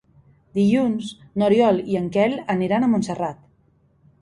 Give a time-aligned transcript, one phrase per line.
[0.59, 3.45] Dilluns n'Oriol i en Quel aniran a Montserrat.